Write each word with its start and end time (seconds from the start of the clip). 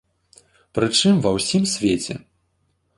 Прычым 0.79 1.15
ва 1.27 1.35
ўсім 1.37 1.63
свеце. 1.77 2.21